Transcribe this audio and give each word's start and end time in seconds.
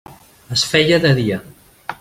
Es 0.55 0.63
feia 0.71 0.99
de 1.05 1.13
dia. 1.23 1.41